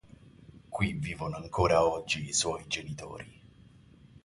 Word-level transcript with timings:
Qui 0.71 0.93
vivono 0.93 1.35
ancora 1.35 1.85
oggi 1.85 2.25
i 2.27 2.33
suoi 2.33 2.65
genitori. 2.65 3.39